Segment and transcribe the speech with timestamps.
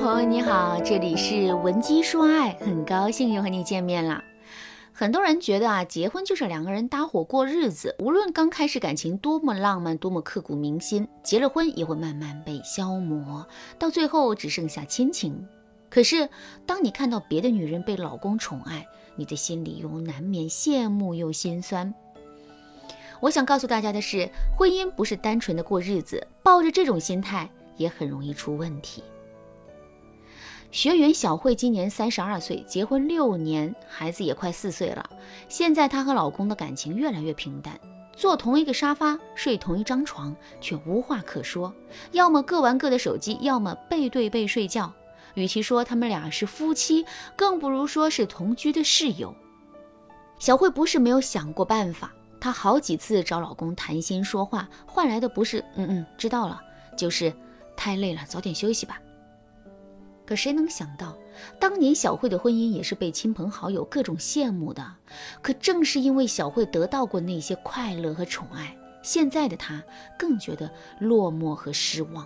[0.00, 4.24] 朋友你好，这里是文姬说爱，很高兴又和你见面了。
[4.94, 13.46] 很多人觉得啊，结婚就是两个人搭伙过日子，无论刚开始感情多么浪漫，多么刻骨铭心，结了婚也会慢慢被消磨，
[13.78, 15.46] 到最后只剩下亲情。
[15.90, 16.26] 可是，
[16.64, 18.86] 当你看到别的女人被老公宠爱，
[19.16, 21.92] 你的心里又难免羡慕又心酸。
[23.20, 24.26] 我想告诉大家的是，
[24.56, 29.04] 婚姻不是单纯的过日子，抱着这种心态也很容易出问题。
[30.70, 35.10] 学员小慧今年三十二岁，结婚六年，孩子也快四岁了。
[35.48, 37.78] 现在她和老公的感情越来越平淡，
[38.14, 41.74] 坐同一个沙发，睡同一张床，却无话可说，
[42.12, 44.92] 要么各玩各的手机，要么背对背睡觉。
[45.34, 49.34] 与其说他们俩是夫妻，更不如说是同居的室友。
[50.38, 56.60] 小慧不是没有想过办法，她好几次找老公谈心说话，换来的不是“嗯嗯，知道了”，
[56.96, 57.32] 就是
[57.76, 59.00] “太累了，早点休息吧”。
[60.30, 61.18] 可谁能想到，
[61.58, 64.80] 当年小慧的婚姻也是被亲朋好友各种羡慕的。
[65.42, 69.82] 可正是因为小慧得到过那些快乐和宠爱，现在的她
[70.16, 70.70] 更觉得
[71.00, 72.24] 落寞和失望。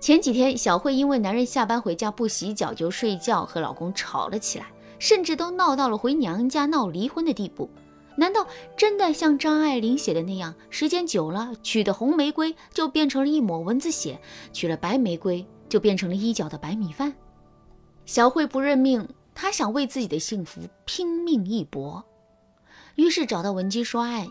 [0.00, 4.64] 前几天，小慧因为男人下班回家不洗脚就睡觉，和老公吵了起来，
[4.98, 7.68] 甚至都闹到了回娘家闹离婚的地步。
[8.16, 14.18] 难道真的像张爱玲写的那样，时间久了，娶的红玫瑰就变成了一抹蚊子血，
[14.50, 15.46] 娶了白玫瑰？
[15.68, 17.12] 就变成了一角的白米饭。
[18.06, 22.04] 小慧不认命，她想为自己的幸福拼命一搏，
[22.94, 24.26] 于是找到文姬说爱，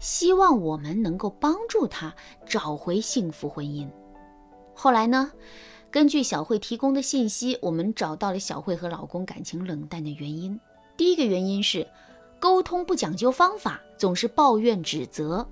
[0.00, 2.14] 希望我们能够帮助她
[2.46, 3.88] 找回幸福婚姻。
[4.74, 5.30] 后来呢，
[5.90, 10.58] 根据小慧提供的信息，我们找到了小慧和老公感情冷淡的原因。
[10.96, 11.86] 第一个原因是
[12.40, 15.46] 沟通不讲究方法，总是抱怨指责。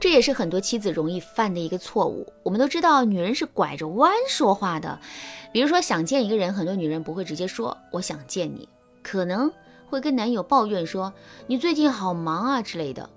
[0.00, 2.26] 这也是很多妻子容易犯的一个错误。
[2.42, 4.98] 我们都知道，女人是拐着弯说话的。
[5.52, 8.66] 比如说，想见一个人，很多女人不会直接说“我想见你”，
[9.02, 9.52] 可能
[9.88, 11.12] 会跟男友抱怨说
[11.46, 13.08] “你最近好忙啊”之类的。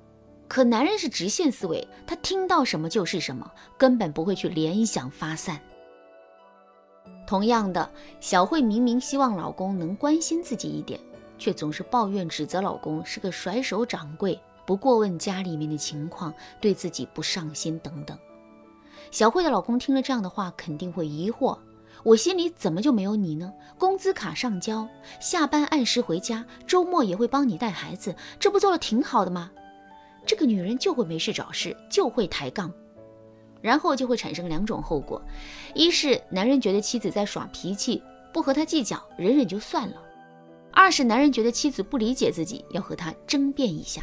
[0.49, 5.59] 可男人是直线思维，他听到什么就是什么，根本不会去联想发散。
[7.25, 7.89] 同样的，
[8.19, 10.99] 小慧明明希望老公能关心自己一点，
[11.39, 14.38] 却总是抱怨指责老公是个甩手掌柜。
[14.66, 18.18] 不过问家里面的情况，对自己不上心等等。
[19.12, 21.57] 小慧的老公听了这样的话，肯定会疑惑：
[22.03, 23.52] 我心里怎么就没有你呢？
[23.78, 24.88] 工资卡上交，
[25.19, 29.52] 下班按时回家，周末也会帮你带孩子，这不做的挺好的吗？
[30.25, 32.72] 这个女人就会没事找事，就会抬杠，
[33.62, 35.22] 然后就会产生两种后果：
[35.75, 39.97] 一是男人觉得妻子在耍脾气，不和他计较，忍忍就算了；
[40.72, 44.02] 二是男人觉得妻子不理解自己，要和他争辩一下。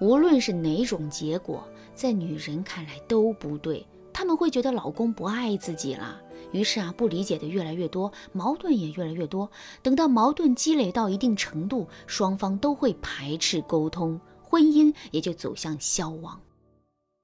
[0.00, 6.20] 无论是哪种结果，在女人看来都不对，她们会觉得老公不爱自己了，
[6.52, 9.50] 于是啊，不理解的越来越多，矛盾也越来越多。
[9.82, 16.38] 等到矛盾积累到一定程度，双方都会排斥沟通，婚姻也就走向消亡。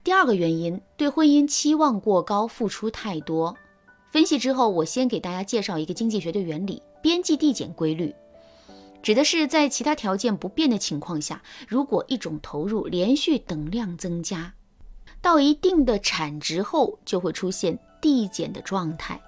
[0.03, 3.55] 第二个原因，对婚姻期望过高，付出太多。
[4.11, 8.15] 分析之后，我先给大家介绍一个经济学的原理——边际递减规律。
[9.03, 14.55] 指的是在其他条件不变的情况下，如果一种投入连续等量增加，
[15.21, 19.21] 到一定的产值后，就会出现递减的状态。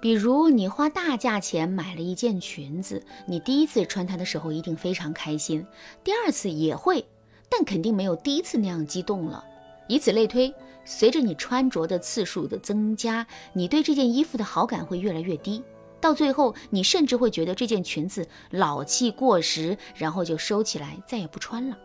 [0.00, 5.64] 比如你花大价钱买了一件裙子，你第一次穿它的时候一定非常开心，
[6.02, 7.06] 第二次也会，
[7.48, 9.44] 但肯定没有第一次那样激动了。
[9.88, 10.52] 以此类推，
[10.84, 15.62] 随着你穿着的次数的增加，你对这件衣服的好感会越来越低。
[16.02, 21.78] 到最后，你甚至会觉得这件裙子老气过时，然后就收起来，再也不穿了。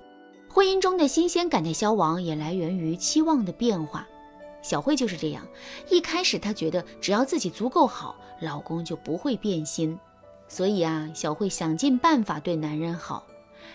[0.50, 4.07] 婚姻中的新鲜感的消亡，也来源于期望的变化。
[4.63, 5.47] 小慧就是这样，
[5.88, 9.97] 一开始她觉得只要自己足够好，老公就不会变心。
[10.47, 13.23] 所以啊，小慧想尽办法对男人好。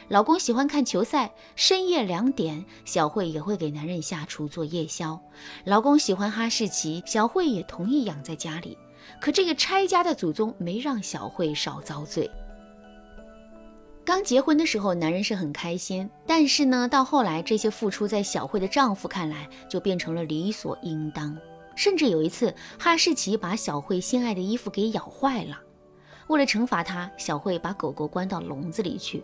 [0.09, 5.21] 老公喜欢看球赛，深夜两点，小慧也会给男人下厨做夜宵。
[5.65, 8.77] 老公喜欢哈士奇，小慧也同意养在家里。
[9.21, 12.31] 可这个拆家的祖宗没让小慧少遭罪。
[14.05, 21.37] 刚结婚的时候，男人是很开心，但是呢，到后来这些付出在小慧的丈夫看来就变成了理所应当。
[21.77, 25.61] 甚至有一次，哈士奇把小慧心爱的衣服给咬坏了。
[26.27, 29.23] 为了惩罚他，小慧把狗狗关到笼子里去。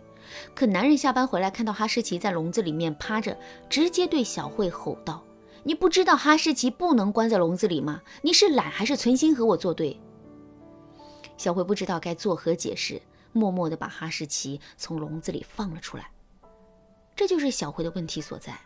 [0.55, 3.37] 可男人下班回来，看到哈士奇在笼子里面趴着，
[3.69, 5.23] 直接对小慧吼道。
[5.63, 8.01] 你不知道哈士奇不能关在笼子里吗？
[8.21, 9.99] 你是懒还是存心和我作对？
[11.37, 13.01] 小慧不知道该作何解释，
[13.31, 16.11] 默默地把哈士奇从笼子里放了出来。
[17.15, 18.57] 这就是小慧的问题所在。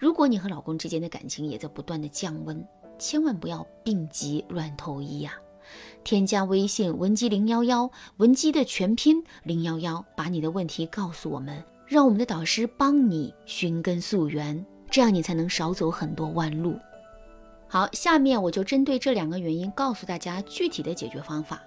[0.00, 2.66] 如果你和老公之间的感情也在不断的降温，
[2.98, 5.34] 千万不要病急乱投医呀！
[6.04, 14.64] 添加微信文姬零幺幺，文姬的全拼零幺幺，把你的问题告诉我们，让我们的导师帮你寻根溯源，
[14.96, 16.74] 这样你才能少走很多弯路。
[17.68, 21.62] 好，下面我就针对这两个原因告诉大家具体的解决方法。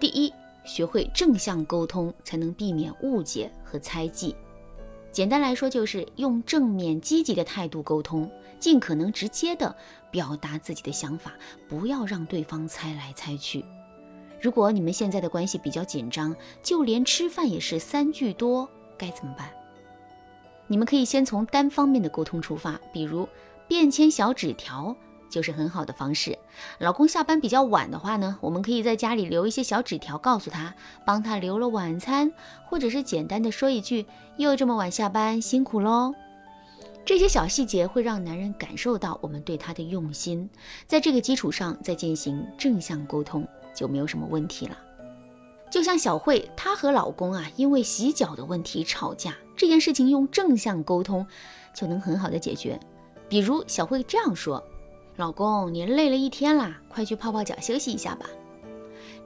[0.00, 0.32] 第一，
[0.64, 4.34] 学会正向沟通，才能避免误解和猜忌。
[5.12, 8.26] 简单来说，就是用正面积极的态度沟通，
[8.58, 9.76] 尽可能直接的
[10.10, 11.34] 表达自己的想法，
[11.68, 13.62] 不要让对方猜来猜去。
[14.40, 18.66] 如果你们现在的关系比较紧张，就连吃饭也是三句多，
[18.96, 19.52] 该怎么办？
[20.66, 23.28] 你们可以先从单方面的沟通出发，比如
[23.68, 24.96] 便签小纸条。
[25.28, 26.38] 就是很好的方式。
[26.78, 30.72] 老公下班比较晚的话呢，我们可以在家里留一些小纸条，告诉他，
[31.04, 32.32] 帮他留了晚餐，
[32.64, 34.06] 或者是简单的说一句
[34.38, 36.14] “又这么晚下班，辛苦喽”。
[37.04, 40.48] 这些小细节会让男人感受到我们对他的用心，
[40.86, 44.78] 在这个基础上再进行正向沟通，就没有什么问题了。
[45.68, 51.26] 就像小慧，她和老公啊，因为洗脚的问题吵架，这件事情用正向沟通
[51.74, 52.78] 就能很好的解决。
[53.28, 54.62] 比如小慧这样说。
[55.16, 58.26] 老公，你累了一天啦，快去泡泡脚休息一下吧。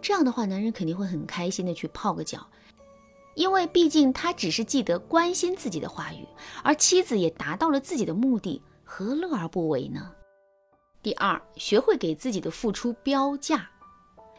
[0.00, 2.46] 这样的话，男人肯定会很开心的去泡个脚，
[3.34, 6.24] 因为毕竟他只是记得关心自己的话语，
[6.62, 10.12] 而妻子也达到了自己的目的，何乐而不为呢？
[11.02, 13.68] 第二，学会给自己的付出标价，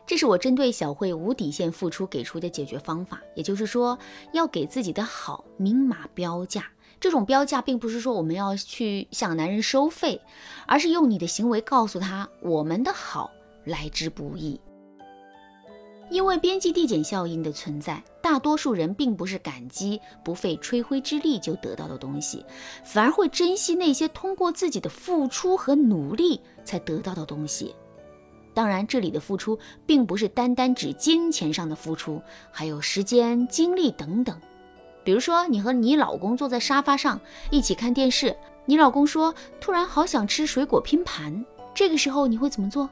[0.05, 3.97] 这是我针对小慧无底线付出给出的解决方法，也就是说，
[4.33, 6.65] 要给自己的好明码标价。
[6.99, 10.21] 这种标价并不是说我们要去向男人收费，
[10.67, 13.31] 而是用你的行为告诉他我们的好
[13.63, 14.59] 来之不易。
[16.09, 22.45] 因为边际递减效应的存在，大多数人并不是感激不费吹灰之力就得到的东西，
[22.83, 27.73] 反而会珍惜那些通过自己的付出和努力才得到的东西。
[28.61, 32.21] 当然，这里的付出并不是单单指金钱上的付出，
[32.51, 34.39] 还有时间、精力等等。
[35.03, 37.19] 比如说，你和你老公坐在沙发上
[37.49, 38.37] 一起看电视，
[38.67, 41.43] 你老公说突然好想吃水果拼盘，
[41.73, 42.87] 这个时候你会怎么做？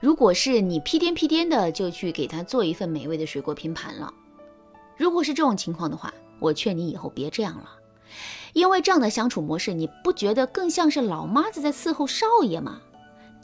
[0.00, 4.10] 如果是你屁颠屁颠的就去给他做一份美味的水果拼盘了。
[4.96, 7.68] 如果是这种情况的话，我劝你以后别这样了，
[8.54, 12.80] 因为这样的相处模式，你不觉得更像是老妈子在伺候少爷吗？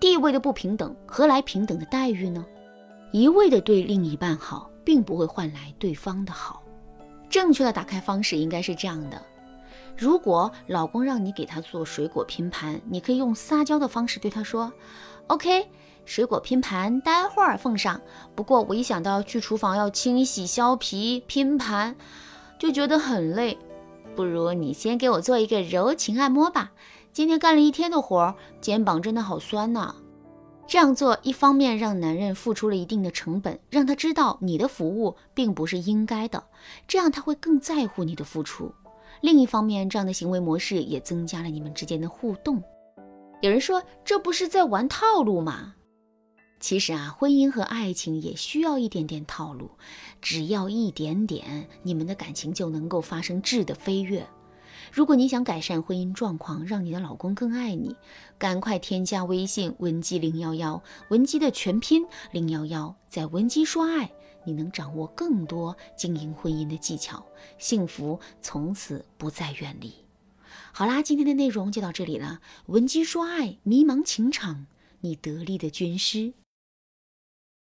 [0.03, 2.45] 地位的不平等，何来平等的待遇呢？
[3.13, 6.61] 一味的对另一半好，并不会换来对方的好。
[7.31, 9.23] 正确的打开方式应该是这样的：
[9.97, 14.73] 如果老公让你给他做水果拼盘，你可以用撒娇的方式对他说
[15.29, 15.69] ：“OK，
[16.05, 18.01] 水果拼盘待会儿奉上。
[18.35, 21.95] 不过我一想到去厨房要清洗、削皮、拼盘，
[22.59, 23.57] 就觉得很累。
[24.17, 26.73] 不如你先给我做一个柔情按摩吧。
[27.13, 29.95] 今天干了一天的活，肩膀真的好酸呐。”
[30.67, 36.43] 这样做，一方面让男人付出了一定的成本，让他知道你的服务并不是应该的，
[36.89, 38.73] 这样他会更在乎你的付出；
[39.21, 42.63] 另一方面，这样的行为模式也增加了你们之间的互动。
[43.43, 45.75] 有人说，这不是在玩套路吗？
[46.61, 49.69] 其实啊，婚姻和爱情也需要一点点套路，
[50.23, 54.25] 只要一点点，你们的感情就能够发生质的飞跃。
[54.91, 57.95] 如果你想改善婚姻状况，让你的老公更爱你，
[58.39, 64.11] 赶快添加微信文姬零幺幺，文姬的全拼零幺幺，在文姬说爱，
[64.45, 67.25] 你能掌握更多经营婚姻的技巧，
[67.59, 69.93] 幸福从此不再远离。
[70.73, 74.67] 好啦，今天的内容就到这里了，文姬说爱，迷茫情场，
[75.01, 76.33] 你得力的军师。